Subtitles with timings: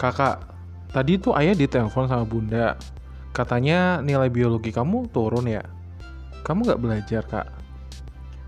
[0.00, 0.40] Kakak,
[0.96, 2.80] tadi tuh ayah ditelepon sama bunda.
[3.36, 5.60] Katanya nilai biologi kamu turun ya?
[6.40, 7.46] Kamu nggak belajar, Kak?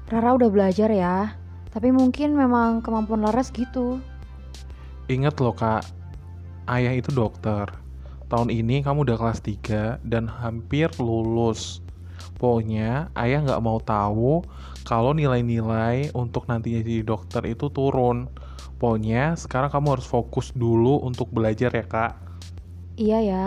[0.09, 1.37] Rara udah belajar ya,
[1.69, 4.01] tapi mungkin memang kemampuan Laras gitu.
[5.13, 5.85] Ingat loh, Kak.
[6.73, 7.69] Ayah itu dokter.
[8.33, 11.85] Tahun ini kamu udah kelas 3 dan hampir lulus.
[12.41, 14.41] Pokoknya ayah nggak mau tahu
[14.89, 18.33] kalau nilai-nilai untuk nantinya jadi dokter itu turun.
[18.83, 22.19] Pokoknya sekarang kamu harus fokus dulu untuk belajar ya kak.
[22.99, 23.47] Iya ya.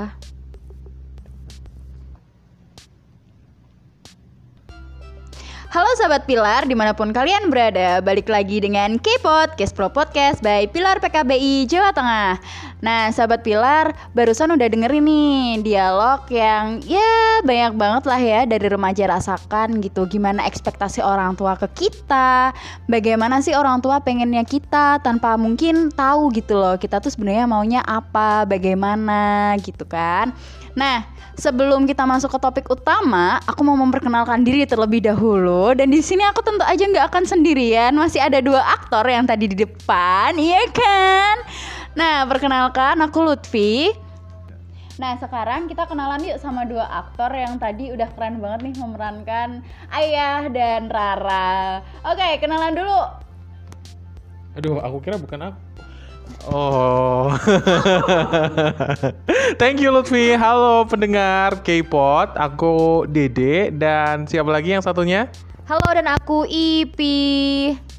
[5.75, 10.71] Halo sahabat Pilar, di mana pun kalian berada, balik lagi dengan K-Pod, Pro Podcast by
[10.71, 12.39] Pilar PKBI Jawa Tengah.
[12.85, 18.70] Nah, sahabat Pilar, barusan udah dengerin nih dialog yang ya banyak banget lah ya dari
[18.70, 20.05] remaja rasakan gitu.
[20.05, 22.53] Gimana ekspektasi orang tua ke kita,
[22.85, 26.77] bagaimana sih orang tua pengennya kita tanpa mungkin tahu gitu loh.
[26.77, 30.30] Kita tuh sebenarnya maunya apa, bagaimana gitu kan.
[30.78, 31.09] Nah,
[31.41, 35.73] sebelum kita masuk ke topik utama, aku mau memperkenalkan diri terlebih dahulu.
[35.73, 39.50] Dan di sini aku tentu aja nggak akan sendirian, masih ada dua aktor yang tadi
[39.50, 41.38] di depan, iya kan?
[41.95, 43.88] Nah, perkenalkan aku Lutfi.
[44.99, 49.63] Nah, sekarang kita kenalan yuk sama dua aktor yang tadi udah keren banget nih memerankan
[49.91, 51.79] Ayah dan Rara.
[52.03, 53.01] Oke, kenalan dulu.
[54.59, 55.59] Aduh, aku kira bukan aku.
[56.51, 57.31] Oh,
[59.59, 60.35] thank you Lutfi.
[60.35, 65.31] Halo pendengar K-Pod, aku Dede dan siapa lagi yang satunya?
[65.63, 67.94] Halo dan aku Ipi.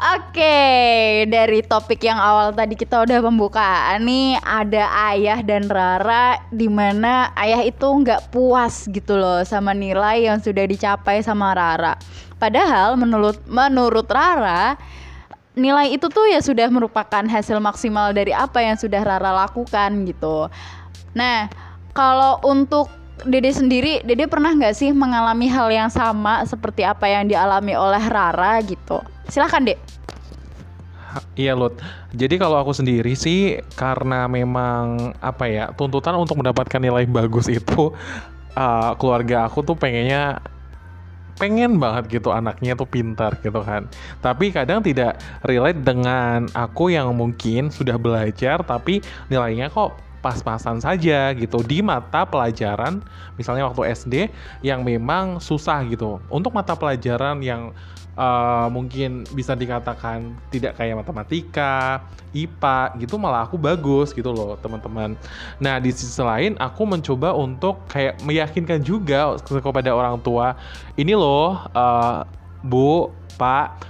[0.00, 6.72] Oke, dari topik yang awal tadi kita udah pembukaan nih ada Ayah dan Rara di
[6.72, 12.00] mana Ayah itu nggak puas gitu loh sama nilai yang sudah dicapai sama Rara.
[12.40, 14.80] Padahal menurut menurut Rara
[15.52, 20.48] nilai itu tuh ya sudah merupakan hasil maksimal dari apa yang sudah Rara lakukan gitu.
[21.12, 21.52] Nah,
[21.92, 22.88] kalau untuk
[23.20, 28.00] Dede sendiri, Dede pernah nggak sih mengalami hal yang sama seperti apa yang dialami oleh
[28.08, 29.04] Rara gitu?
[29.28, 29.78] Silahkan dek.
[31.34, 31.76] Iya Lut.
[32.14, 37.92] Jadi kalau aku sendiri sih karena memang apa ya tuntutan untuk mendapatkan nilai bagus itu
[38.54, 40.38] uh, keluarga aku tuh pengennya
[41.40, 43.88] pengen banget gitu anaknya tuh pintar gitu kan.
[44.20, 49.00] Tapi kadang tidak relate dengan aku yang mungkin sudah belajar tapi
[49.32, 53.00] nilainya kok pas-pasan saja gitu di mata pelajaran
[53.40, 54.14] misalnya waktu SD
[54.60, 56.20] yang memang susah gitu.
[56.28, 57.72] Untuk mata pelajaran yang
[58.20, 62.04] uh, mungkin bisa dikatakan tidak kayak matematika,
[62.36, 65.16] IPA gitu malah aku bagus gitu loh teman-teman.
[65.56, 70.54] Nah di sisi lain aku mencoba untuk kayak meyakinkan juga kepada orang tua
[71.00, 72.22] ini loh uh,
[72.60, 73.08] Bu,
[73.40, 73.88] Pak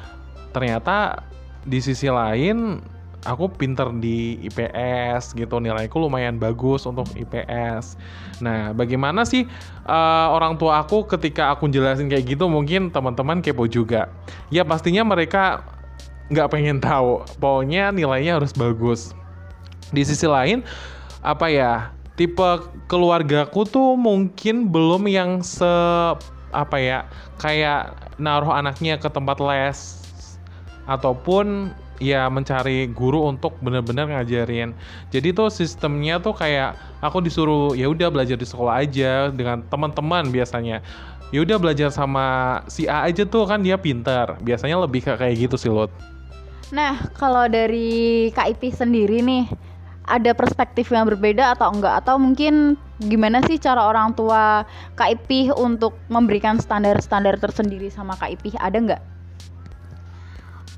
[0.54, 1.26] ternyata
[1.66, 2.80] di sisi lain
[3.28, 8.00] aku pinter di IPS gitu nilaiku lumayan bagus untuk IPS.
[8.40, 9.44] Nah, bagaimana sih
[9.84, 14.08] uh, orang tua aku ketika aku jelasin kayak gitu mungkin teman-teman kepo juga.
[14.48, 15.64] Ya pastinya mereka
[16.32, 17.24] nggak pengen tahu.
[17.36, 19.12] Pokoknya nilainya harus bagus.
[19.90, 20.64] Di sisi lain
[21.20, 25.68] apa ya tipe keluargaku tuh mungkin belum yang se
[26.50, 27.06] apa ya
[27.38, 30.02] kayak naruh anaknya ke tempat les
[30.90, 34.72] ataupun ya mencari guru untuk benar-benar ngajarin.
[35.12, 36.74] Jadi tuh sistemnya tuh kayak
[37.04, 40.80] aku disuruh ya udah belajar di sekolah aja dengan teman-teman biasanya.
[41.30, 44.40] Ya udah belajar sama si A aja tuh kan dia pintar.
[44.42, 45.92] Biasanya lebih kayak gitu sih Lut.
[46.74, 49.46] Nah, kalau dari Kak Ipi sendiri nih,
[50.10, 52.02] ada perspektif yang berbeda atau enggak?
[52.02, 54.66] Atau mungkin gimana sih cara orang tua
[54.98, 58.50] Kak Ipi untuk memberikan standar-standar tersendiri sama Kak Ipi?
[58.58, 59.02] Ada enggak?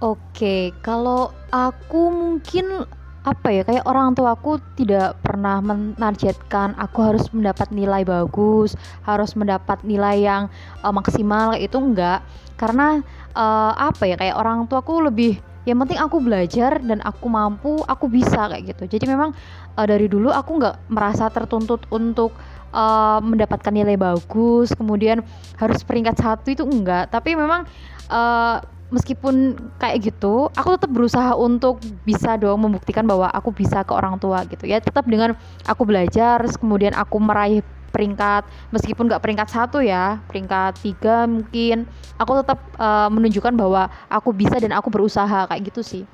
[0.03, 2.83] Oke, kalau aku mungkin
[3.23, 8.75] apa ya kayak orang tua aku tidak pernah menargetkan aku harus mendapat nilai bagus,
[9.07, 10.51] harus mendapat nilai yang
[10.83, 12.19] uh, maksimal itu enggak.
[12.59, 12.99] Karena
[13.39, 17.79] uh, apa ya kayak orang tua aku lebih yang penting aku belajar dan aku mampu,
[17.87, 18.99] aku bisa kayak gitu.
[18.99, 19.31] Jadi memang
[19.79, 22.35] uh, dari dulu aku nggak merasa tertuntut untuk
[22.75, 25.23] uh, mendapatkan nilai bagus, kemudian
[25.59, 27.15] harus peringkat satu itu enggak.
[27.15, 27.63] Tapi memang
[28.11, 28.59] uh,
[28.93, 34.21] meskipun kayak gitu aku tetap berusaha untuk bisa dong membuktikan bahwa aku bisa ke orang
[34.21, 35.33] tua gitu ya tetap dengan
[35.65, 38.43] aku belajar kemudian aku meraih peringkat
[38.73, 41.85] meskipun nggak peringkat satu ya peringkat tiga mungkin
[42.17, 46.05] aku tetap uh, menunjukkan bahwa aku bisa dan aku berusaha kayak gitu sih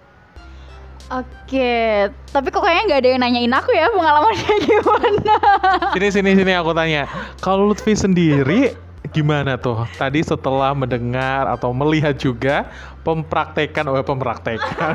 [1.08, 5.36] Oke, tapi kok kayaknya nggak ada yang nanyain aku ya pengalamannya gimana?
[5.96, 7.08] Sini sini sini aku tanya.
[7.40, 8.76] Kalau Lutfi sendiri
[9.08, 12.68] gimana tuh tadi setelah mendengar atau melihat juga
[13.00, 14.94] pempraktekan oh pempraktekan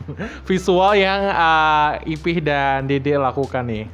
[0.48, 3.88] visual yang uh, Ipih dan Dede lakukan nih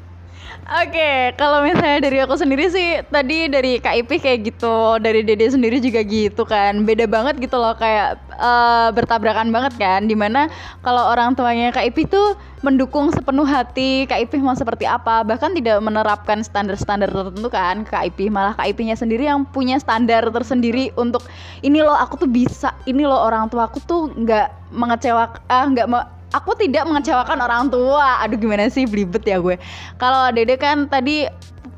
[0.70, 5.50] Oke, kalau misalnya dari aku sendiri sih tadi dari Kak Ipi kayak gitu, dari Dede
[5.50, 6.87] sendiri juga gitu kan.
[6.87, 10.46] Beda banget gitu loh kayak uh, bertabrakan banget kan di mana
[10.87, 15.50] kalau orang tuanya Kak Ipi tuh mendukung sepenuh hati Kak Ipi mau seperti apa, bahkan
[15.58, 20.94] tidak menerapkan standar-standar tertentu kan Kak Ipi, malah Kak Ipinya sendiri yang punya standar tersendiri
[20.94, 21.26] untuk
[21.66, 25.90] ini loh aku tuh bisa, ini loh orang tua aku tuh nggak mengecewakan, ah nggak
[26.35, 28.23] aku tidak mengecewakan orang tua.
[28.23, 29.59] Aduh gimana sih belibet ya gue.
[29.99, 31.27] Kalau Dede kan tadi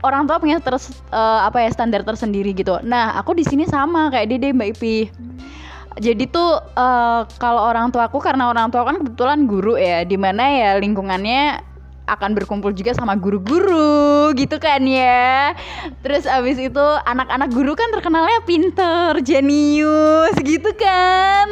[0.03, 2.79] orang tua punya terus uh, apa ya standar tersendiri gitu.
[2.83, 4.99] Nah, aku di sini sama kayak Dede Mbak Ipi.
[5.93, 10.17] Jadi tuh uh, kalau orang tua aku karena orang tua kan kebetulan guru ya, di
[10.17, 11.73] mana ya lingkungannya
[12.11, 15.55] akan berkumpul juga sama guru-guru gitu kan ya
[16.03, 21.47] terus abis itu anak-anak guru kan terkenalnya pinter jenius gitu kan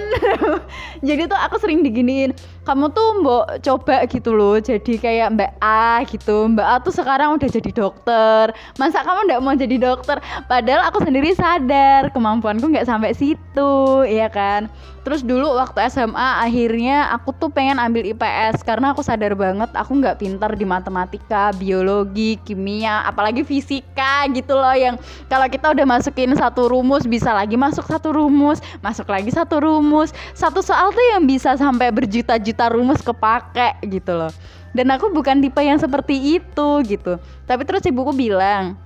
[1.06, 2.34] jadi tuh aku sering diginiin
[2.70, 6.46] kamu tuh mbok coba gitu loh jadi kayak mbak A gitu.
[6.46, 8.54] Mbak A tuh sekarang udah jadi dokter.
[8.78, 10.22] Masa kamu nggak mau jadi dokter?
[10.46, 14.70] Padahal aku sendiri sadar kemampuanku nggak sampai situ ya kan?
[15.02, 19.96] Terus dulu waktu SMA akhirnya aku tuh pengen ambil IPS karena aku sadar banget aku
[19.96, 25.00] nggak pintar di matematika biologi kimia apalagi fisika gitu loh yang
[25.32, 30.12] kalau kita udah masukin satu rumus bisa lagi masuk satu rumus masuk lagi satu rumus.
[30.36, 34.32] Satu soal tuh yang bisa sampai berjuta-juta rumus kepake gitu loh.
[34.74, 37.16] Dan aku bukan tipe yang seperti itu gitu.
[37.48, 38.76] Tapi terus ibuku bilang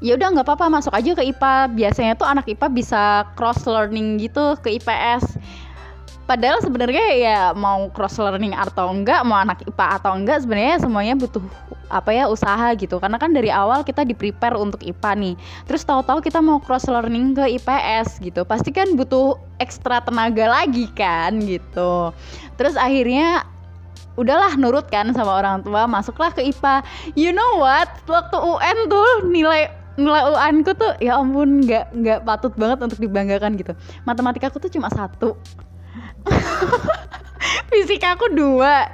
[0.00, 3.02] ya udah nggak apa-apa masuk aja ke IPA biasanya tuh anak IPA bisa
[3.36, 5.36] cross learning gitu ke IPS
[6.30, 11.18] padahal sebenarnya ya mau cross learning atau enggak mau anak IPA atau enggak sebenarnya semuanya
[11.18, 11.42] butuh
[11.90, 13.02] apa ya usaha gitu.
[13.02, 15.34] Karena kan dari awal kita di prepare untuk IPA nih.
[15.66, 18.46] Terus tahu-tahu kita mau cross learning ke IPS gitu.
[18.46, 22.14] Pasti kan butuh ekstra tenaga lagi kan gitu.
[22.54, 23.42] Terus akhirnya
[24.14, 26.86] udahlah nurut kan sama orang tua masuklah ke IPA
[27.18, 27.90] you know what?
[28.06, 29.66] Waktu UN tuh nilai
[29.98, 33.74] nilai UN ku tuh ya ampun nggak nggak patut banget untuk dibanggakan gitu.
[34.06, 35.34] Matematika aku tuh cuma satu
[37.70, 38.90] fisika aku dua.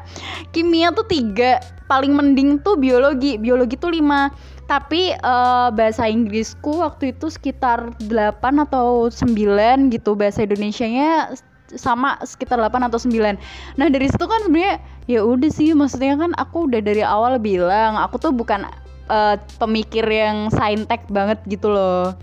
[0.53, 1.61] Kimia tuh tiga.
[1.87, 3.41] Paling mending tuh biologi.
[3.41, 4.31] Biologi tuh lima.
[4.67, 10.19] Tapi uh, bahasa Inggrisku waktu itu sekitar 8 atau 9 gitu.
[10.19, 11.39] Bahasa Indonesianya
[11.71, 13.35] sama sekitar 8 atau 9
[13.75, 15.71] nah dari situ kan sebenarnya ya udah sih.
[15.75, 18.67] Maksudnya kan aku udah dari awal bilang aku tuh bukan
[19.11, 22.15] uh, pemikir yang saintek banget gitu loh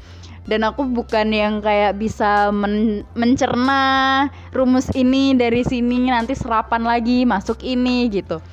[0.43, 7.23] dan aku bukan yang kayak bisa men mencerna rumus ini dari sini nanti serapan lagi
[7.23, 8.43] masuk ini gitu.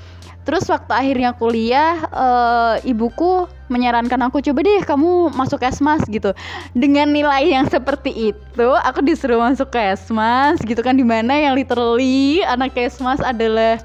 [0.41, 6.33] Terus waktu akhirnya kuliah uh, ibuku menyarankan aku coba deh kamu masuk esmas gitu.
[6.73, 11.55] Dengan nilai yang seperti itu aku disuruh masuk ke esmas gitu kan di mana yang
[11.55, 13.79] literally anak esmas adalah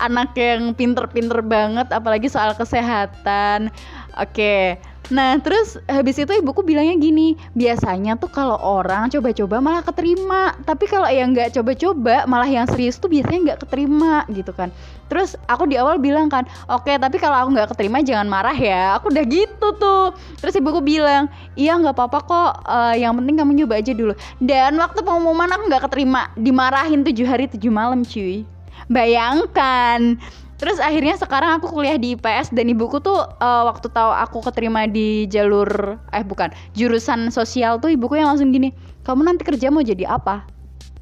[0.00, 3.68] anak yang pinter-pinter banget apalagi soal kesehatan.
[4.16, 10.52] Oke Nah terus habis itu ibuku bilangnya gini Biasanya tuh kalau orang coba-coba malah keterima
[10.68, 14.68] Tapi kalau yang nggak coba-coba malah yang serius tuh biasanya nggak keterima gitu kan.
[15.08, 19.00] Terus aku di awal bilang kan Oke tapi kalau aku nggak keterima jangan marah ya.
[19.00, 20.12] Aku udah gitu tuh.
[20.44, 24.12] Terus ibuku bilang Iya nggak apa-apa kok uh, Yang penting kamu nyoba aja dulu.
[24.36, 28.44] Dan waktu pengumuman aku nggak keterima Dimarahin tujuh hari tujuh malam cuy.
[28.88, 30.20] Bayangkan.
[30.58, 34.90] Terus akhirnya sekarang aku kuliah di IPS dan ibuku tuh uh, waktu tahu aku keterima
[34.90, 38.74] di jalur eh bukan jurusan sosial tuh ibuku yang langsung gini,
[39.06, 40.42] kamu nanti kerja mau jadi apa?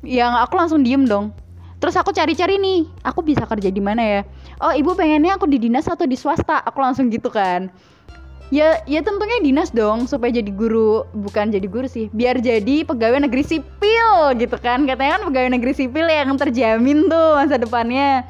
[0.04, 1.32] Yang aku langsung diem dong.
[1.80, 4.20] Terus aku cari-cari nih, aku bisa kerja di mana ya?
[4.60, 6.60] Oh ibu pengennya aku di dinas atau di swasta?
[6.60, 7.72] Aku langsung gitu kan.
[8.52, 13.24] Ya, ya tentunya dinas dong supaya jadi guru, bukan jadi guru sih, biar jadi pegawai
[13.24, 14.08] negeri sipil
[14.38, 14.86] gitu kan.
[14.86, 18.22] Katanya kan pegawai negeri sipil yang terjamin tuh masa depannya.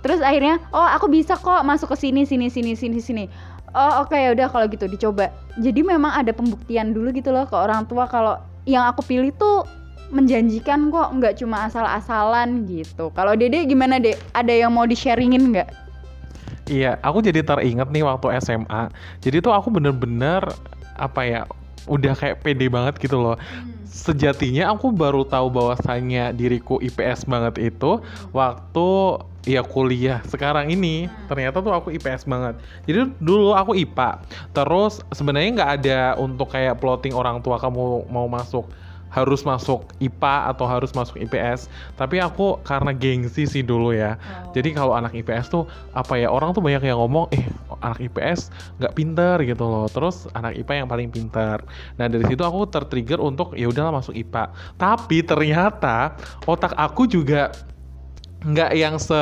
[0.00, 3.24] Terus akhirnya, oh aku bisa kok masuk ke sini, sini, sini, sini, sini.
[3.70, 5.30] Oh oke okay, ya udah kalau gitu dicoba.
[5.60, 9.62] Jadi memang ada pembuktian dulu gitu loh ke orang tua kalau yang aku pilih tuh
[10.10, 13.14] menjanjikan kok, nggak cuma asal-asalan gitu.
[13.14, 14.18] Kalau Dede gimana deh?
[14.34, 15.70] Ada yang mau di sharingin nggak?
[16.66, 18.90] Iya, aku jadi teringat nih waktu SMA.
[19.22, 20.42] Jadi tuh aku bener-bener
[20.98, 21.40] apa ya,
[21.86, 23.38] udah kayak pede banget gitu loh.
[23.38, 23.70] Hmm.
[23.86, 27.98] Sejatinya aku baru tahu bahwasannya diriku IPS banget itu
[28.30, 28.88] waktu
[29.48, 30.20] ya kuliah.
[30.28, 31.28] Sekarang ini hmm.
[31.30, 32.60] ternyata tuh aku IPS banget.
[32.84, 34.20] Jadi dulu aku IPA
[34.52, 38.68] terus sebenarnya nggak ada untuk kayak plotting orang tua kamu mau masuk
[39.10, 41.66] harus masuk IPA atau harus masuk IPS
[41.98, 44.14] tapi aku karena gengsi sih dulu ya.
[44.14, 44.54] Oh.
[44.54, 47.42] jadi kalau anak IPS tuh apa ya orang tuh banyak yang ngomong eh
[47.82, 49.90] anak IPS nggak pinter gitu loh.
[49.90, 51.58] Terus anak IPA yang paling pinter.
[51.98, 56.14] Nah dari situ aku tertrigger untuk ya udahlah masuk IPA tapi ternyata
[56.46, 57.50] otak aku juga
[58.40, 59.16] nggak yang se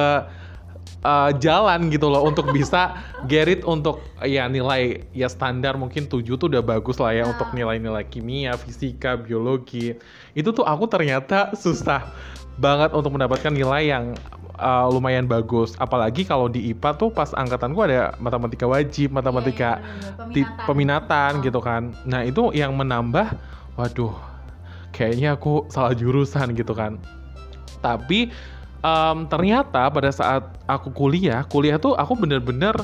[1.02, 6.46] uh, jalan gitu loh untuk bisa gerit untuk ya nilai ya standar mungkin 7 tuh
[6.50, 9.94] udah bagus lah ya untuk nilai-nilai kimia, fisika, biologi.
[10.34, 12.08] Itu tuh aku ternyata susah
[12.58, 14.04] banget untuk mendapatkan nilai yang
[14.58, 15.78] uh, lumayan bagus.
[15.78, 20.66] Apalagi kalau di IPA tuh pas angkatanku ada matematika wajib, matematika bener, ti- peminatan.
[20.66, 21.44] peminatan Oh.
[21.46, 21.82] gitu kan.
[22.02, 23.38] Nah, itu yang menambah
[23.78, 24.14] waduh
[24.90, 26.98] kayaknya aku salah jurusan gitu kan.
[27.78, 28.34] Tapi
[28.80, 32.74] em, ternyata pada saat aku kuliah, kuliah tuh aku bener-bener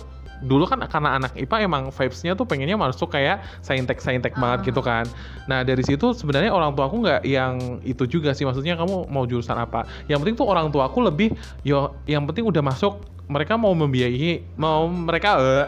[0.44, 4.66] dulu kan karena anak IPA emang vibes-nya tuh pengennya masuk kayak saintek saintek banget Ah.
[4.68, 5.04] gitu kan.
[5.48, 9.24] Nah dari situ sebenarnya orang tua aku nggak yang itu juga sih maksudnya kamu mau
[9.24, 9.88] jurusan apa.
[10.04, 11.32] Yang penting tuh orang tua aku lebih
[11.64, 15.66] yo yang penting udah masuk mereka mau membiayai mau mereka eh,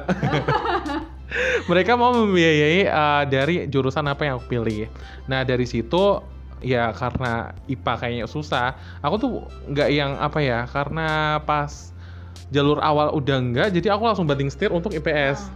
[1.71, 4.93] mereka mau membiayai eh, dari jurusan apa yang aku pilih.
[5.25, 6.21] Nah dari situ
[6.67, 9.31] ya karena IPA kayaknya susah, aku tuh
[9.71, 11.95] nggak yang apa ya karena pas
[12.51, 15.47] jalur awal udah enggak, jadi aku langsung banting setir untuk IPS.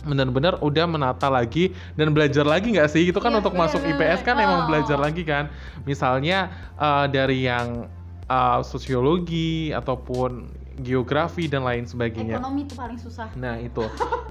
[0.00, 3.12] Bener-bener udah menata lagi dan belajar lagi nggak sih?
[3.12, 4.16] Itu kan Iya, untuk masuk bener-bener.
[4.16, 4.68] IPS kan emang Oh.
[4.72, 5.52] belajar lagi kan.
[5.84, 6.48] Misalnya
[6.80, 7.84] eh, dari yang
[8.24, 12.40] eh, sosiologi ataupun geografi dan lain sebagainya.
[12.40, 13.28] Ekonomi itu paling susah.
[13.36, 13.84] Nah itu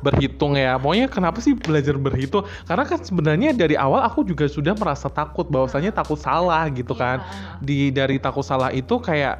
[0.05, 0.75] berhitung ya.
[0.81, 2.43] Pokoknya kenapa sih belajar berhitung?
[2.65, 7.01] Karena kan sebenarnya dari awal aku juga sudah merasa takut bahwasanya takut salah gitu Iya,
[7.01, 7.17] kan.
[7.63, 9.39] Di dari takut salah itu kayak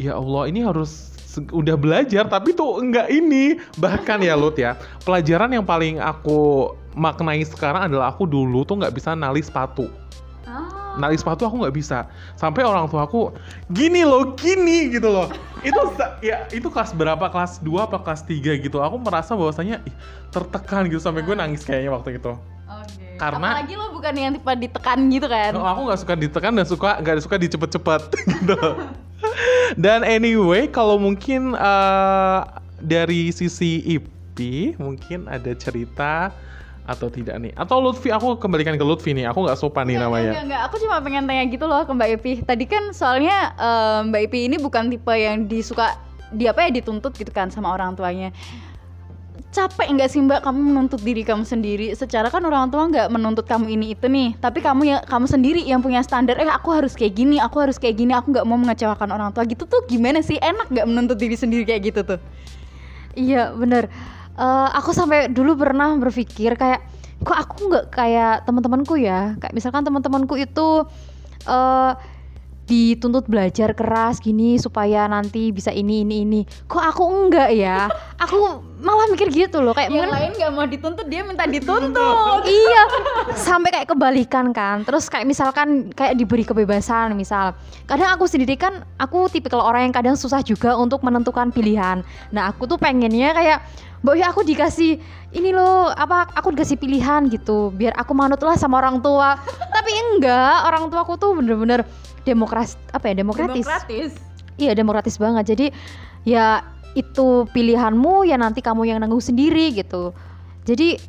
[0.00, 4.76] ya Allah ini harus udah belajar tapi tuh enggak ini bahkan ya Lut ya
[5.08, 9.88] pelajaran yang paling aku maknai sekarang adalah aku dulu tuh nggak bisa nali sepatu
[10.92, 11.00] Ah.
[11.00, 12.04] nali sepatu aku nggak bisa.
[12.36, 13.32] Sampai orang tua aku
[13.72, 15.32] gini loh gini gitu loh.
[15.64, 15.80] Itu
[16.20, 17.32] ya itu kelas berapa?
[17.32, 18.78] Kelas 2 apa kelas 3 gitu.
[18.78, 19.94] Aku merasa bahwasanya ih,
[20.28, 21.00] tertekan gitu.
[21.00, 22.32] Sampai gue nangis kayaknya waktu itu.
[22.68, 23.16] Oke.
[23.16, 25.52] Karena- apalagi lo bukan yang tipe ditekan gitu kan.
[25.56, 28.02] Oh, aku nggak suka ditekan dan suka nggak suka dicepet-cepet
[28.36, 28.58] gitu.
[29.78, 32.40] Dan anyway kalau mungkin eh,
[32.82, 34.36] dari sisi IP
[34.76, 36.32] mungkin ada cerita
[36.82, 40.10] atau tidak nih atau Lutfi aku kembalikan ke Lutfi nih aku nggak sopan nih Enggak,
[40.10, 42.32] namanya Enggak, enggak, aku cuma pengen tanya gitu loh ke Mbak Epi.
[42.42, 45.94] Tadi kan soalnya eh, Mbak Epi ini bukan tipe yang disuka
[46.32, 48.34] di apa ya dituntut gitu kan sama orang tuanya.
[49.52, 51.92] Capek nggak sih Mbak kamu menuntut diri kamu sendiri?
[51.92, 55.60] Secara kan orang tua nggak menuntut kamu ini itu nih, tapi kamu ya kamu sendiri
[55.62, 56.40] yang punya standar.
[56.40, 59.44] Eh aku harus kayak gini, aku harus kayak gini, aku nggak mau mengecewakan orang tua
[59.44, 60.40] gitu tuh gimana sih?
[60.40, 62.18] Enak nggak menuntut diri sendiri kayak gitu tuh?
[63.12, 63.92] Iya bener.
[64.32, 66.80] Eh, aku sampai dulu pernah berpikir kayak
[67.20, 69.36] kok aku nggak kayak teman-temanku ya.
[69.36, 70.88] Kayak misalkan teman-temanku itu
[71.44, 71.92] eh
[72.62, 76.40] dituntut belajar keras gini supaya nanti bisa ini ini ini.
[76.64, 77.90] Kok aku enggak ya?
[78.16, 78.38] Aku
[78.80, 82.42] malah mikir gitu loh kayak Yang mungkin- lain nggak mau dituntut, dia minta dituntut.
[82.42, 82.82] iya
[83.36, 87.54] sampai kayak kebalikan kan terus kayak misalkan kayak diberi kebebasan misal
[87.86, 92.50] kadang aku sendiri kan aku tipikal orang yang kadang susah juga untuk menentukan pilihan nah
[92.50, 93.58] aku tuh pengennya kayak
[94.02, 94.98] Mbak aku dikasih
[95.30, 99.38] ini loh apa aku dikasih pilihan gitu biar aku manut lah sama orang tua
[99.70, 101.86] tapi enggak orang tua aku tuh bener-bener
[102.26, 104.12] demokrasi apa ya demokratis Demokratis.
[104.60, 105.44] Iya demokratis banget.
[105.56, 105.66] Jadi
[106.28, 110.12] ya itu pilihanmu ya nanti kamu yang nanggung sendiri gitu.
[110.62, 111.00] Jadi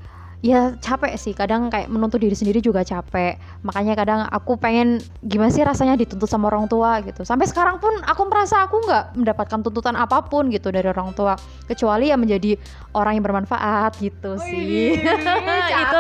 [0.43, 3.39] ya capek sih kadang kayak menuntut diri sendiri juga capek.
[3.63, 7.23] Makanya kadang aku pengen gimana sih rasanya dituntut sama orang tua gitu.
[7.23, 11.39] Sampai sekarang pun aku merasa aku nggak mendapatkan tuntutan apa pun gitu dari orang tua
[11.63, 12.59] kecuali ya menjadi
[12.91, 14.99] orang yang bermanfaat gitu sih.
[15.87, 15.99] itu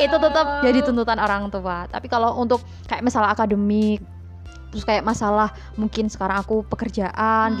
[0.00, 1.84] itu tetap jadi tuntutan orang tua.
[1.92, 4.00] Tapi kalau untuk kayak masalah akademik
[4.72, 7.60] terus kayak masalah mungkin sekarang aku pekerjaan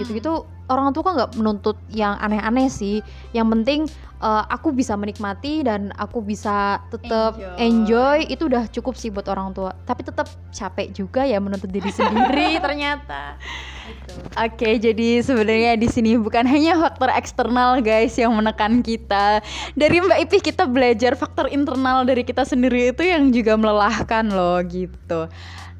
[0.70, 3.02] Orang tua kan nggak menuntut yang aneh-aneh sih
[3.34, 3.86] yang penting
[4.22, 7.58] eh, aku bisa menikmati dan aku bisa tetap Enjoy.
[7.58, 8.18] enjoy.
[8.30, 12.60] itu udah cukup sih buat orang tua tapi tetap capek juga ya menuntut diri sendiri
[12.62, 13.36] ternyata
[13.82, 14.14] gitu.
[14.38, 19.42] Oke, jadi sebenarnya di sini bukan hanya faktor eksternal guys yang menekan kita.
[19.74, 24.62] Dari Mbak Ipih kita belajar faktor internal dari kita sendiri itu yang juga melelahkan loh
[24.64, 25.28] gitu.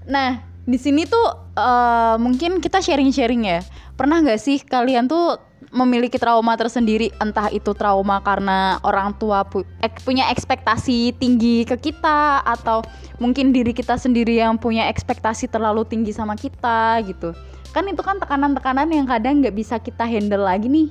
[0.07, 1.27] Nah, di sini tuh
[1.59, 3.61] eh, mungkin kita sharing-sharing ya.
[3.99, 5.39] Pernah nggak sih kalian tuh
[5.73, 7.11] memiliki trauma tersendiri?
[7.19, 12.85] Entah itu trauma karena orang tua pu- ek- punya ekspektasi tinggi ke kita atau
[13.19, 17.35] mungkin diri kita sendiri yang punya ekspektasi terlalu tinggi sama kita gitu.
[17.73, 20.89] Kan itu kan tekanan-tekanan yang kadang nggak bisa kita handle lagi nih.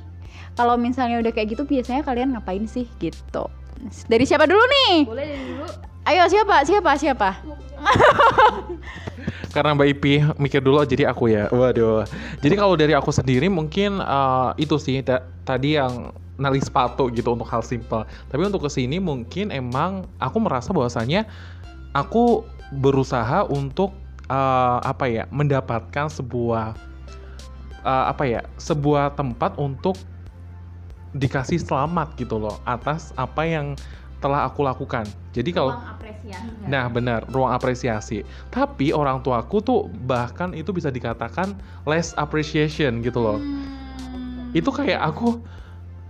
[0.57, 3.47] Kalau misalnya udah kayak gitu biasanya kalian ngapain sih gitu.
[4.09, 4.95] Dari siapa dulu nih?
[5.07, 5.65] Boleh dari dulu.
[6.01, 6.65] Ayo siapa?
[6.65, 6.91] Siapa?
[6.97, 7.29] Siapa
[9.55, 11.51] karena Mbak Ipi mikir dulu jadi aku ya.
[11.51, 12.07] Waduh.
[12.39, 17.35] Jadi kalau dari aku sendiri mungkin eh, itu sih ta- tadi yang nali sepatu gitu
[17.35, 18.07] untuk hal simple.
[18.31, 21.27] Tapi untuk ke sini mungkin emang aku merasa bahwasanya
[21.93, 23.93] aku berusaha untuk
[24.31, 26.73] eh, apa ya mendapatkan sebuah
[27.83, 29.99] eh, apa ya sebuah tempat untuk
[31.11, 33.75] dikasih selamat gitu loh atas apa yang
[34.23, 35.03] telah aku lakukan.
[35.33, 35.75] Jadi kalau
[36.63, 38.21] Nah benar, ruang apresiasi.
[38.47, 43.39] Tapi orang tuaku tuh bahkan itu bisa dikatakan less appreciation gitu loh.
[44.51, 45.39] Itu kayak aku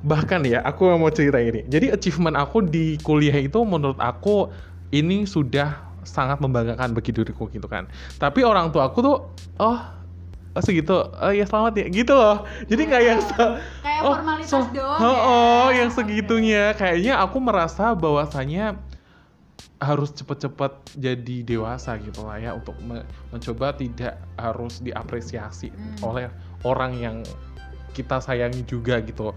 [0.01, 1.61] bahkan ya, aku mau cerita ini.
[1.65, 4.49] Jadi achievement aku di kuliah itu menurut aku
[4.89, 7.85] ini sudah sangat membanggakan bagi diriku gitu kan.
[8.17, 9.17] Tapi orang tuaku tuh
[9.57, 9.79] oh
[10.59, 12.43] segitu, oh ya selamat ya gitu loh.
[12.65, 15.21] Jadi kayak yang se- Kayak Oh, formalitas so- doang oh, ya.
[15.21, 16.63] oh, yang segitunya.
[16.73, 18.81] Kayaknya aku merasa bahwasanya
[19.81, 23.01] harus cepet-cepet jadi dewasa gitu lah ya untuk me-
[23.33, 25.97] mencoba tidak harus diapresiasi Hmm.
[26.05, 26.29] oleh
[26.61, 27.17] orang yang
[27.97, 29.33] kita sayangi juga gitu.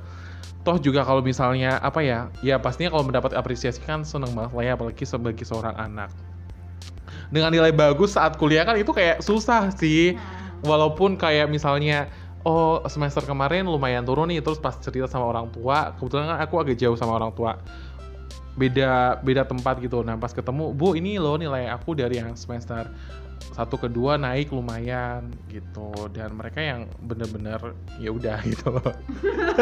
[0.65, 4.65] Toh juga kalau misalnya apa ya, ya pastinya kalau mendapat apresiasi kan seneng banget lah
[4.65, 6.13] ya apalagi sebagai seorang anak.
[7.33, 10.17] Dengan nilai bagus saat kuliah kan itu kayak susah sih
[10.61, 12.09] walaupun kayak misalnya
[12.45, 16.55] oh semester kemarin lumayan turun nih terus pas cerita sama orang tua kebetulan kan aku
[16.61, 17.57] agak jauh sama orang tua
[18.55, 20.01] beda beda tempat gitu.
[20.07, 22.87] Nah pas ketemu bu ini loh nilai aku dari yang semester
[23.55, 25.91] satu kedua naik lumayan gitu.
[26.15, 28.79] Dan mereka yang bener-bener ya udah gitu.
[28.79, 28.93] Loh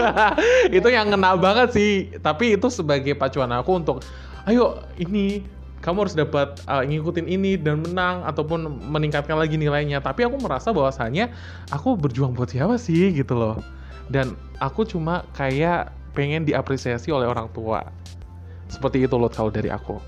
[0.77, 1.93] itu yang ngena banget sih.
[2.21, 4.05] Tapi itu sebagai pacuan aku untuk
[4.45, 5.45] ayo ini
[5.83, 9.99] kamu harus dapat uh, ngikutin ini dan menang ataupun meningkatkan lagi nilainya.
[9.99, 11.33] Tapi aku merasa bahwasanya
[11.75, 13.59] aku berjuang buat siapa sih gitu loh.
[14.13, 17.89] Dan aku cuma kayak pengen diapresiasi oleh orang tua
[18.73, 20.01] seperti itu loh kalau dari aku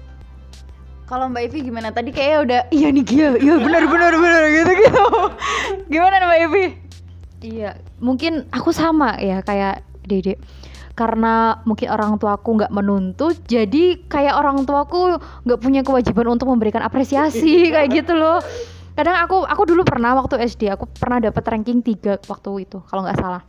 [1.04, 1.92] Kalau Mbak Ivi gimana?
[1.92, 5.04] Tadi kayaknya udah iya nih Gia, iya benar benar benar gitu gitu.
[5.92, 6.66] Gimana Mbak Ivi?
[7.44, 10.40] Iya, mungkin aku sama ya kayak Dede.
[10.97, 16.80] Karena mungkin orang tuaku nggak menuntut, jadi kayak orang tuaku nggak punya kewajiban untuk memberikan
[16.80, 18.40] apresiasi kayak gitu loh.
[18.97, 23.04] Kadang aku aku dulu pernah waktu SD aku pernah dapat ranking 3 waktu itu kalau
[23.04, 23.44] nggak salah.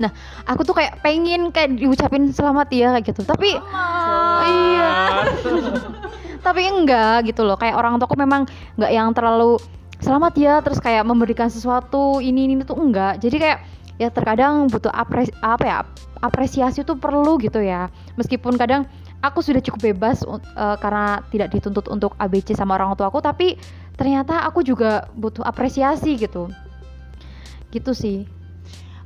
[0.00, 0.10] Nah,
[0.48, 3.22] aku tuh kayak pengen kayak diucapin selamat ya kayak gitu.
[3.28, 3.52] Tapi
[4.48, 4.92] iya.
[6.46, 7.60] Tapi enggak gitu loh.
[7.60, 8.48] Kayak orang tuaku memang
[8.80, 9.60] nggak yang terlalu
[10.00, 13.20] selamat ya terus kayak memberikan sesuatu ini ini tuh enggak.
[13.20, 13.58] Jadi kayak
[14.00, 15.78] ya terkadang butuh apres apa ya
[16.24, 17.92] apresiasi tuh perlu gitu ya.
[18.16, 18.88] Meskipun kadang
[19.20, 20.40] aku sudah cukup bebas uh,
[20.80, 23.60] karena tidak dituntut untuk ABC sama orang tuaku tapi
[24.00, 26.48] ternyata aku juga butuh apresiasi gitu.
[27.68, 28.39] Gitu sih.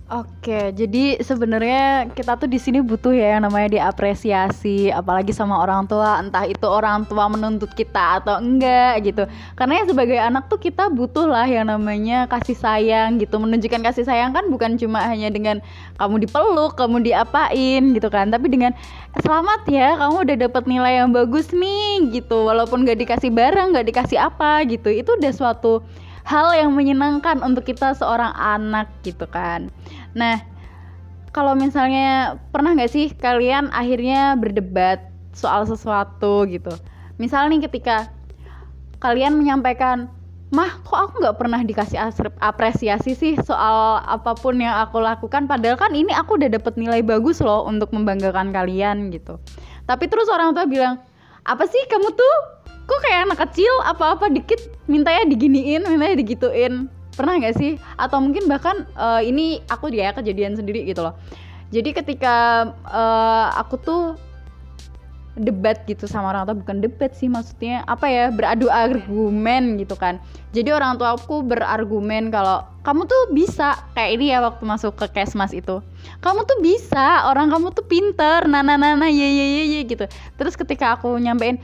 [0.04, 5.88] Oke, jadi sebenarnya kita tuh di sini butuh ya yang namanya diapresiasi, apalagi sama orang
[5.88, 9.24] tua, entah itu orang tua menuntut kita atau enggak gitu.
[9.56, 13.40] Karena ya sebagai anak tuh kita butuh lah yang namanya kasih sayang gitu.
[13.40, 15.64] Menunjukkan kasih sayang kan bukan cuma hanya dengan
[15.96, 18.76] kamu dipeluk, kamu diapain gitu kan, tapi dengan
[19.24, 22.44] selamat ya, kamu udah dapat nilai yang bagus nih gitu.
[22.44, 25.80] Walaupun gak dikasih barang, gak dikasih apa gitu, itu udah suatu
[26.24, 29.68] hal yang menyenangkan untuk kita seorang anak gitu kan.
[30.16, 30.40] Nah,
[31.36, 35.04] kalau misalnya pernah nggak sih kalian akhirnya berdebat
[35.36, 36.72] soal sesuatu gitu?
[37.20, 38.08] Misal nih ketika
[39.04, 40.08] kalian menyampaikan,
[40.48, 41.98] mah kok aku nggak pernah dikasih
[42.40, 47.04] apresiasi sih soal apa pun yang aku lakukan, padahal kan ini aku udah dapet nilai
[47.04, 49.36] bagus loh untuk membanggakan kalian gitu.
[49.84, 51.02] Tapi terus orang tua bilang,
[51.44, 52.34] apa sih kamu tuh
[52.84, 56.88] kok kayak anak kecil apa-apa dikit mintanya diginiin mintanya digituin.
[57.14, 57.78] Pernah nggak sih?
[57.94, 61.14] Atau mungkin bahkan eh, ini aku ya kejadian sendiri gitu loh.
[61.72, 64.02] Jadi ketika eh, aku tuh
[65.34, 70.22] debat gitu sama orang tua bukan debat sih maksudnya apa ya beradu argumen gitu kan.
[70.54, 75.06] Jadi orang tua aku berargumen kalau kamu tuh bisa kayak ini ya waktu masuk ke
[75.10, 75.82] kesmas itu.
[76.22, 80.06] Kamu tuh bisa orang kamu tuh pinter nana nana ye ye ye ye gitu.
[80.38, 81.58] Terus ketika aku nyampein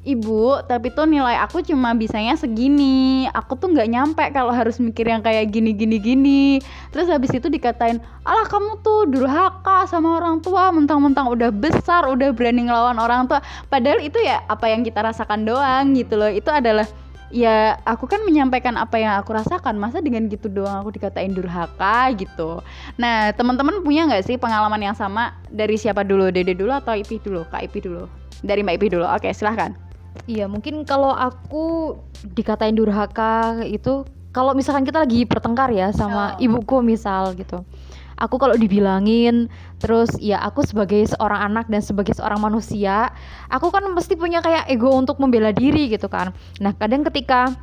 [0.00, 3.28] Ibu, tapi tuh nilai aku cuma bisanya segini.
[3.36, 6.44] Aku tuh nggak nyampe kalau harus mikir yang kayak gini gini gini.
[6.88, 12.32] Terus habis itu dikatain, "Alah, kamu tuh durhaka sama orang tua, mentang-mentang udah besar, udah
[12.32, 16.32] berani ngelawan orang tua." Padahal itu ya apa yang kita rasakan doang gitu loh.
[16.32, 16.88] Itu adalah
[17.28, 19.76] ya aku kan menyampaikan apa yang aku rasakan.
[19.76, 22.64] Masa dengan gitu doang aku dikatain durhaka gitu.
[22.96, 26.32] Nah, teman-teman punya nggak sih pengalaman yang sama dari siapa dulu?
[26.32, 27.44] Dede dulu atau Ipi dulu?
[27.52, 28.08] Kak Ipi dulu.
[28.40, 29.04] Dari Mbak Ipi dulu.
[29.04, 29.89] Oke, silahkan.
[30.26, 36.44] Iya, mungkin kalau aku dikatain durhaka itu kalau misalkan kita lagi bertengkar ya sama Oh.
[36.44, 37.66] ibuku misal gitu.
[38.20, 39.48] Aku kalau dibilangin
[39.80, 43.10] terus ya aku sebagai seorang anak dan sebagai seorang manusia,
[43.48, 46.36] aku kan mesti punya kayak ego untuk membela diri gitu kan.
[46.60, 47.56] Nah, kadang ketika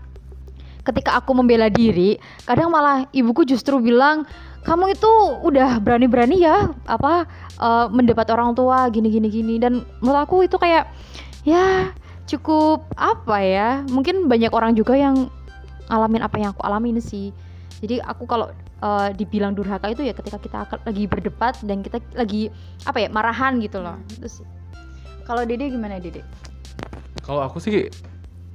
[0.81, 2.15] ketika aku membela diri
[2.47, 4.23] kadang malah ibuku justru bilang
[4.63, 5.11] kamu itu
[5.43, 7.27] udah berani-berani ya apa
[7.59, 10.87] uh, mendapat orang tua gini gini gini dan menurut aku itu kayak
[11.43, 11.91] ya
[12.27, 15.31] cukup apa ya mungkin banyak orang juga yang
[15.87, 17.31] ngalamin apa yang aku alamin sih.
[17.79, 18.51] Jadi aku kalau
[18.83, 22.51] uh, dibilang durhaka itu ya ketika kita lagi berdebat dan kita lagi
[22.83, 23.95] apa ya marahan gitu loh.
[23.95, 24.27] Hmm.
[24.27, 24.45] sih
[25.23, 26.23] kalau Dede gimana Dede?
[27.23, 27.91] Kalau aku sih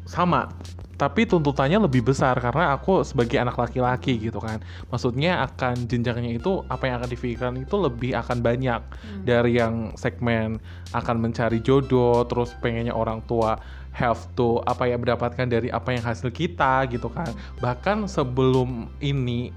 [0.08, 0.48] sama
[0.96, 4.60] tapi tuntutannya lebih besar karena aku sebagai anak laki-laki gitu kan
[4.92, 9.24] maksudnya akan jenjangnya itu apa yang akan difikirkan itu lebih akan banyak hmm.
[9.24, 10.60] dari yang segmen
[10.92, 13.58] akan mencari jodoh terus pengennya orang tua
[13.92, 17.28] have to apa ya mendapatkan dari apa yang hasil kita gitu kan
[17.60, 19.52] bahkan sebelum ini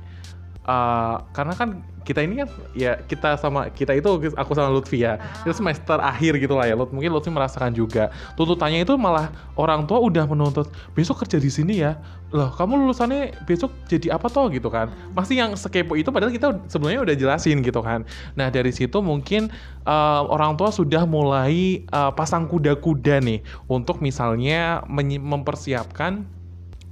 [0.65, 1.69] uh, karena kan
[2.05, 4.05] kita ini kan ya kita sama kita itu
[4.37, 5.17] aku sama Lutfi ya.
[5.41, 8.13] Itu semester akhir gitu lah ya Lut mungkin Lutfi merasakan juga.
[8.37, 11.97] Tuntutannya itu malah orang tua udah menuntut besok kerja di sini ya.
[12.29, 14.53] Loh kamu lulusannya besok jadi apa toh?
[14.53, 14.93] Gitu kan.
[15.17, 18.05] Masih yang sekepo itu padahal kita sebelumnya udah jelasin gitu kan.
[18.37, 19.49] Nah dari situ mungkin
[19.89, 26.21] uh, orang tua sudah mulai uh, pasang kuda-kuda nih untuk misalnya mempersiapkan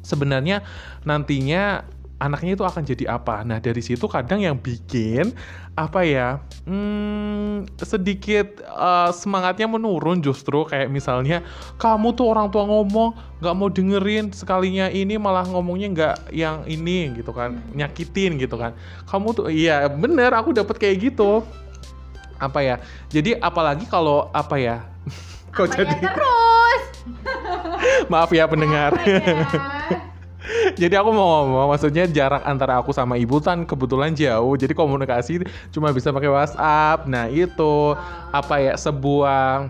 [0.01, 0.65] sebenarnya
[1.05, 1.86] nantinya
[2.23, 3.43] anaknya itu akan jadi apa.
[3.43, 5.36] Nah dari situ kadang yang bikin
[5.75, 10.63] apa ya hmm, sedikit uh, semangatnya menurun justru.
[10.63, 11.43] Kayak misalnya
[11.75, 13.12] kamu tuh orang tua ngomong
[13.43, 17.59] nggak mau dengerin sekalinya ini malah ngomongnya nggak yang ini gitu kan.
[17.75, 18.71] Nyakitin gitu kan.
[19.03, 21.43] Kamu tuh iya bener aku dapat kayak gitu.
[22.39, 22.75] Apa ya
[23.12, 24.88] jadi apalagi kalau apa ya
[25.55, 26.83] kok jadi terus?
[28.12, 28.95] Maaf ya pendengar
[30.81, 35.45] jadi aku mau ngomong maksudnya jarak antara aku sama ibu kan kebetulan jauh jadi komunikasi
[35.69, 37.97] cuma bisa pakai WhatsApp nah itu
[38.33, 39.69] apa ya sebuah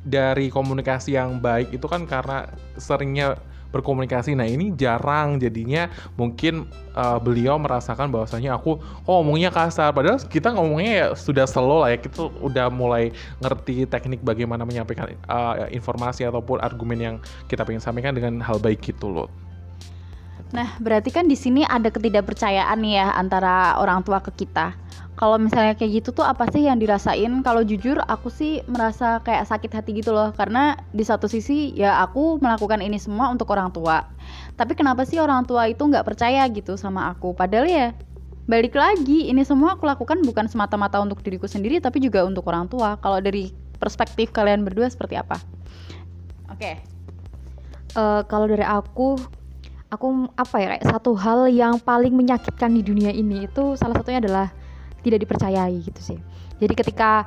[0.00, 2.48] dari komunikasi yang baik itu kan karena
[2.80, 3.36] seringnya
[3.70, 4.34] berkomunikasi.
[4.34, 5.86] Nah ini jarang jadinya
[6.18, 9.94] mungkin uh, beliau merasakan bahwasanya aku oh ngomongnya kasar.
[9.94, 11.98] Padahal kita ngomongnya ya sudah slow lah ya.
[12.02, 18.12] Kita udah mulai ngerti teknik bagaimana menyampaikan uh, informasi ataupun argumen yang kita pengen sampaikan
[18.14, 19.30] dengan hal baik gitu loh.
[20.50, 24.74] Nah, berarti kan di sini ada ketidakpercayaan nih ya antara orang tua ke kita.
[25.14, 27.28] Kalau misalnya kayak gitu tuh apa sih yang dirasain?
[27.44, 32.00] Kalau jujur aku sih merasa kayak sakit hati gitu loh karena di satu sisi ya
[32.00, 34.08] aku melakukan ini semua untuk orang tua.
[34.56, 37.36] Tapi kenapa sih orang tua itu nggak percaya gitu sama aku?
[37.36, 37.86] Padahal ya
[38.48, 42.64] balik lagi ini semua aku lakukan bukan semata-mata untuk diriku sendiri tapi juga untuk orang
[42.66, 42.96] tua.
[42.98, 45.36] Kalau dari perspektif kalian berdua seperti apa?
[46.48, 46.58] Oke.
[46.58, 46.74] Okay.
[47.92, 49.20] Uh, eh, kalau dari aku
[49.90, 54.22] aku apa ya kayak satu hal yang paling menyakitkan di dunia ini itu salah satunya
[54.22, 54.46] adalah
[55.02, 56.18] tidak dipercayai gitu sih.
[56.62, 57.26] Jadi ketika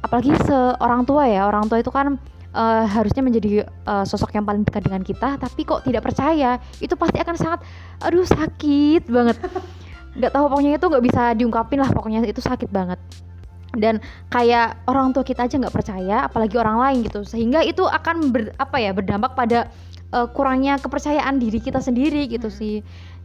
[0.00, 2.14] apalagi seorang tua ya, orang tua itu kan
[2.54, 6.94] uh, harusnya menjadi uh, sosok yang paling dekat dengan kita, tapi kok tidak percaya, itu
[6.94, 7.60] pasti akan sangat
[8.04, 9.36] aduh sakit banget.
[10.22, 13.02] Gak tahu pokoknya itu nggak bisa diungkapin lah pokoknya itu sakit banget
[13.74, 13.98] dan
[14.30, 18.54] kayak orang tua kita aja nggak percaya apalagi orang lain gitu sehingga itu akan ber,
[18.56, 19.66] apa ya berdampak pada
[20.14, 22.56] uh, kurangnya kepercayaan diri kita sendiri gitu hmm.
[22.56, 22.76] sih.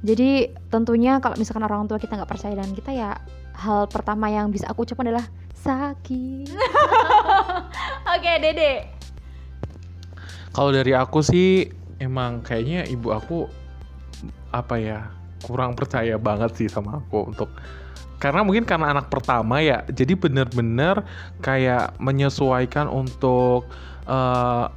[0.02, 3.22] Jadi tentunya kalau misalkan orang tua kita nggak percaya dengan kita ya
[3.54, 6.50] hal pertama yang bisa aku ucapkan adalah sakit.
[8.16, 8.74] Oke okay, dede.
[10.50, 11.70] Kalau dari aku sih
[12.02, 13.46] emang kayaknya ibu aku
[14.50, 15.00] apa ya
[15.46, 17.52] kurang percaya banget sih sama aku untuk
[18.20, 21.08] karena mungkin karena anak pertama ya jadi bener-bener
[21.40, 23.70] kayak menyesuaikan untuk
[24.10, 24.68] uh,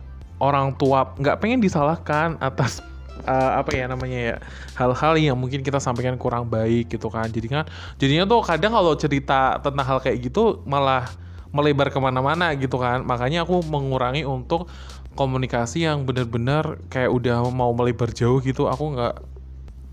[0.43, 2.83] orang tua nggak pengen disalahkan atas
[3.31, 4.37] uh, apa ya namanya ya
[4.75, 7.31] hal-hal yang mungkin kita sampaikan kurang baik gitu kan.
[7.31, 7.65] Jadi kan
[8.03, 11.07] jadinya tuh kadang kalau cerita tentang hal kayak gitu malah
[11.55, 13.07] melebar ke mana-mana gitu kan.
[13.07, 14.67] Makanya aku mengurangi untuk
[15.15, 18.67] komunikasi yang bener-bener kayak udah mau melebar jauh gitu.
[18.67, 19.15] Aku nggak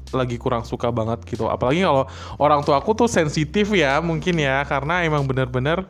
[0.09, 1.45] lagi kurang suka banget gitu.
[1.45, 2.09] Apalagi kalau
[2.41, 4.65] orang tua aku tuh sensitif ya mungkin ya.
[4.65, 5.85] Karena emang bener-bener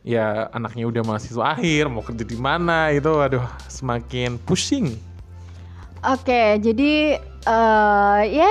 [0.00, 4.96] ya anaknya udah mahasiswa akhir mau kerja di mana itu aduh semakin pusing.
[6.00, 8.48] Oke, jadi uh, ya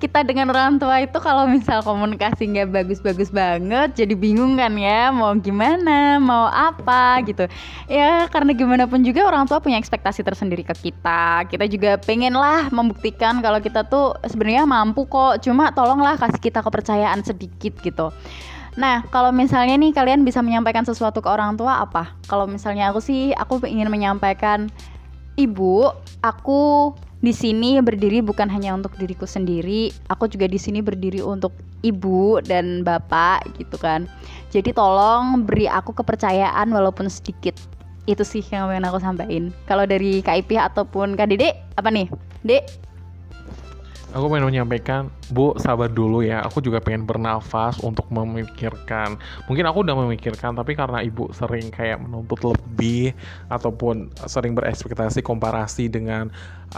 [0.00, 5.12] kita dengan orang tua itu kalau misal komunikasi nggak bagus-bagus banget, jadi bingung kan ya
[5.12, 7.44] mau gimana, mau apa gitu.
[7.92, 11.44] Ya karena gimana pun juga orang tua punya ekspektasi tersendiri ke kita.
[11.44, 15.44] Kita juga pengen lah membuktikan kalau kita tuh sebenarnya mampu kok.
[15.44, 18.08] Cuma tolonglah kasih kita kepercayaan sedikit gitu.
[18.76, 22.12] Nah, kalau misalnya nih kalian bisa menyampaikan sesuatu ke orang tua apa?
[22.28, 24.68] Kalau misalnya aku sih, aku ingin menyampaikan,
[25.40, 25.88] ibu,
[26.20, 26.92] aku
[27.24, 32.36] di sini berdiri bukan hanya untuk diriku sendiri, aku juga di sini berdiri untuk ibu
[32.44, 34.04] dan bapak gitu kan.
[34.52, 37.56] Jadi tolong beri aku kepercayaan walaupun sedikit.
[38.04, 39.56] Itu sih yang pengen aku sampaikan.
[39.64, 42.12] Kalau dari KIP ataupun Dede, apa nih?
[42.44, 42.62] Dek?
[44.12, 46.46] Aku pengen menyampaikan, Bu, sabar dulu ya.
[46.46, 49.18] Aku juga pengen bernafas untuk memikirkan.
[49.50, 53.10] Mungkin aku udah memikirkan, tapi karena Ibu sering kayak menuntut lebih
[53.50, 56.30] ataupun sering berekspektasi komparasi dengan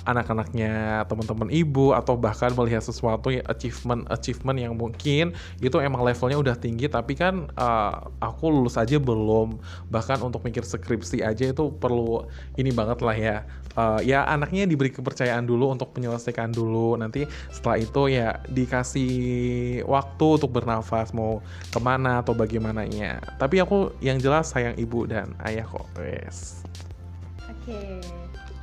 [0.05, 6.39] anak-anaknya teman-teman Ibu atau bahkan melihat sesuatu yang achievement achievement yang mungkin itu emang levelnya
[6.41, 9.61] udah tinggi, tapi kan uh, aku lulus aja belum.
[9.93, 12.25] Bahkan untuk mikir skripsi aja itu perlu
[12.57, 13.37] ini banget lah ya.
[13.79, 19.13] Uh, ya anaknya diberi kepercayaan dulu untuk menyelesaikan dulu nanti setelah itu ya dikasih
[19.85, 23.19] waktu untuk bernafas mau ke mana atau bagaimananya.
[23.37, 25.87] Tapi aku yang jelas sayang ibu dan ayah kok.
[25.99, 26.63] Wes.
[27.51, 28.01] Oke.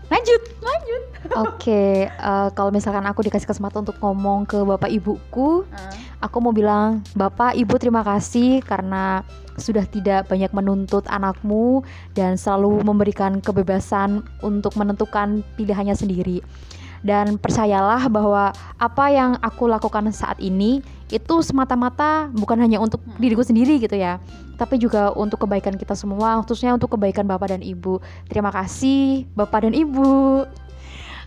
[0.08, 0.42] Lanjut.
[0.62, 1.04] Lanjut.
[1.50, 5.94] Oke, uh, kalau misalkan aku dikasih kesempatan untuk ngomong ke bapak ibuku, uh.
[6.22, 9.26] aku mau bilang, Bapak, Ibu terima kasih karena
[9.58, 11.82] sudah tidak banyak menuntut anakmu
[12.14, 16.46] dan selalu memberikan kebebasan untuk menentukan pilihannya sendiri
[17.06, 18.50] dan percayalah bahwa
[18.82, 20.82] apa yang aku lakukan saat ini
[21.14, 23.22] itu semata-mata bukan hanya untuk hmm.
[23.22, 24.18] diriku sendiri gitu ya
[24.58, 29.70] tapi juga untuk kebaikan kita semua khususnya untuk kebaikan bapak dan ibu terima kasih bapak
[29.70, 30.44] dan ibu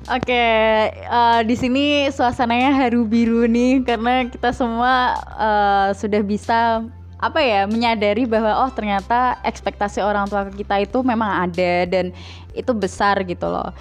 [0.07, 6.23] Oke, okay, uh, eh, di sini suasananya haru biru nih karena kita semua uh, sudah
[6.23, 6.87] bisa
[7.19, 12.14] apa ya menyadari bahwa oh ternyata ekspektasi orang tua kita itu memang ada dan
[12.55, 13.75] itu besar gitu loh.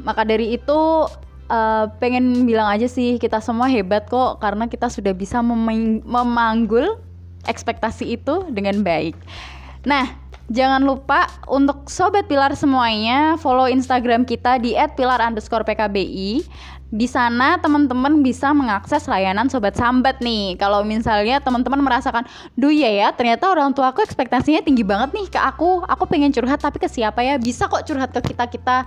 [0.00, 1.04] Maka dari itu
[1.48, 7.00] uh, pengen bilang aja sih kita semua hebat kok karena kita sudah bisa memanggul
[7.48, 9.16] ekspektasi itu dengan baik.
[9.88, 16.44] Nah, jangan lupa untuk sobat pilar semuanya follow Instagram kita di @pilar_pkbi
[16.88, 20.56] di sana teman-teman bisa mengakses layanan sobat sambat nih.
[20.56, 22.24] Kalau misalnya teman-teman merasakan,
[22.56, 25.84] duh ya ya, ternyata orang tua aku ekspektasinya tinggi banget nih ke aku.
[25.84, 27.36] Aku pengen curhat tapi ke siapa ya?
[27.36, 28.78] Bisa kok curhat ke kita kita.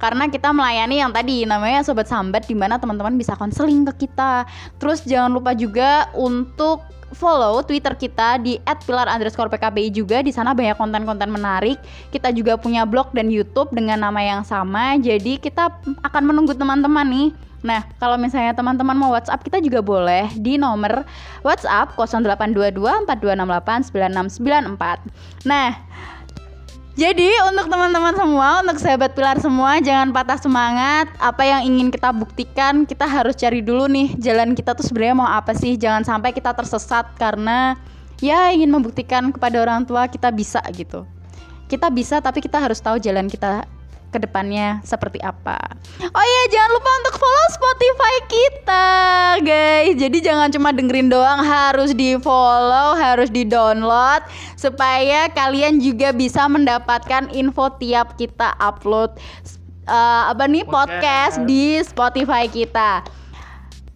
[0.00, 4.48] Karena kita melayani yang tadi namanya sobat sambat di mana teman-teman bisa konseling ke kita.
[4.80, 6.80] Terus jangan lupa juga untuk
[7.12, 11.78] follow Twitter kita di @pilar_pkbi juga di sana banyak konten-konten menarik.
[12.10, 14.98] Kita juga punya blog dan YouTube dengan nama yang sama.
[14.98, 15.70] Jadi kita
[16.06, 21.04] akan menunggu teman-teman nih Nah, kalau misalnya teman-teman mau WhatsApp kita juga boleh di nomor
[21.44, 25.44] WhatsApp 0822 4268 9694.
[25.44, 25.76] Nah,
[27.00, 31.08] jadi untuk teman-teman semua, untuk sahabat pilar semua, jangan patah semangat.
[31.16, 35.24] Apa yang ingin kita buktikan, kita harus cari dulu nih jalan kita tuh sebenarnya mau
[35.24, 35.80] apa sih.
[35.80, 37.80] Jangan sampai kita tersesat karena
[38.20, 41.08] ya ingin membuktikan kepada orang tua kita bisa gitu.
[41.72, 43.64] Kita bisa tapi kita harus tahu jalan kita
[44.10, 45.56] ke depannya seperti apa.
[46.02, 48.88] Oh iya jangan lupa untuk follow Spotify kita
[49.46, 49.94] guys.
[49.96, 54.26] Jadi jangan cuma dengerin doang, harus di follow, harus di download
[54.58, 59.14] supaya kalian juga bisa mendapatkan info tiap kita upload
[59.86, 61.38] uh, apa nih podcast.
[61.40, 63.06] podcast di Spotify kita.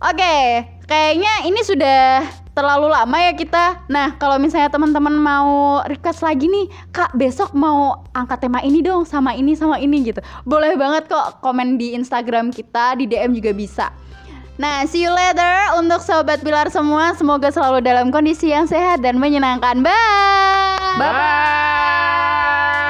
[0.04, 0.44] Oke, okay,
[0.84, 3.84] kayaknya ini sudah terlalu lama ya kita.
[3.90, 9.02] Nah, kalau misalnya teman-teman mau request lagi nih, Kak, besok mau angkat tema ini dong
[9.04, 10.22] sama ini sama ini gitu.
[10.46, 13.86] Boleh banget kok komen di Instagram kita, di DM juga bisa.
[14.54, 17.10] Nah, see you later untuk sobat pilar semua.
[17.18, 19.82] Semoga selalu dalam kondisi yang sehat dan menyenangkan.
[19.82, 20.94] Bye.
[20.94, 21.10] Bye.
[21.10, 22.83] Bye.